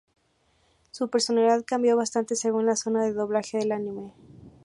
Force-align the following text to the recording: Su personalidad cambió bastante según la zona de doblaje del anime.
Su 0.89 1.11
personalidad 1.11 1.63
cambió 1.63 1.95
bastante 1.95 2.35
según 2.35 2.65
la 2.65 2.75
zona 2.75 3.03
de 3.05 3.13
doblaje 3.13 3.59
del 3.59 3.71
anime. 3.71 4.11